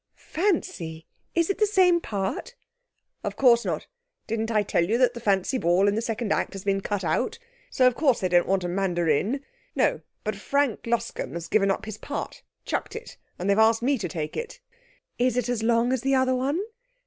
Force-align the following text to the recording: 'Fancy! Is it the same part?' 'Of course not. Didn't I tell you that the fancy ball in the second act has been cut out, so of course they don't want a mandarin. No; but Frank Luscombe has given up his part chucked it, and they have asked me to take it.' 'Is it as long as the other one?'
'Fancy! 0.15 1.05
Is 1.35 1.51
it 1.51 1.59
the 1.59 1.67
same 1.67 2.01
part?' 2.01 2.55
'Of 3.23 3.35
course 3.35 3.63
not. 3.63 3.85
Didn't 4.25 4.49
I 4.49 4.63
tell 4.63 4.83
you 4.83 4.97
that 4.97 5.13
the 5.13 5.19
fancy 5.19 5.59
ball 5.59 5.87
in 5.87 5.93
the 5.93 6.01
second 6.01 6.31
act 6.33 6.53
has 6.53 6.63
been 6.63 6.81
cut 6.81 7.03
out, 7.03 7.37
so 7.69 7.85
of 7.85 7.93
course 7.93 8.19
they 8.19 8.27
don't 8.27 8.47
want 8.47 8.63
a 8.63 8.67
mandarin. 8.67 9.41
No; 9.75 10.01
but 10.23 10.35
Frank 10.35 10.87
Luscombe 10.87 11.35
has 11.35 11.47
given 11.47 11.69
up 11.69 11.85
his 11.85 11.99
part 11.99 12.41
chucked 12.65 12.95
it, 12.95 13.17
and 13.37 13.47
they 13.47 13.51
have 13.51 13.59
asked 13.59 13.83
me 13.83 13.95
to 13.99 14.09
take 14.09 14.35
it.' 14.35 14.59
'Is 15.19 15.37
it 15.37 15.47
as 15.47 15.61
long 15.61 15.93
as 15.93 16.01
the 16.01 16.15
other 16.15 16.33
one?' 16.33 16.59